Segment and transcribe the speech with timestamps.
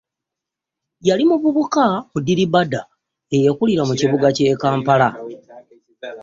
[1.07, 2.81] Yali muvubuka mudiribadda
[3.35, 5.09] eyakulira mu kibuga ky'e Kampala.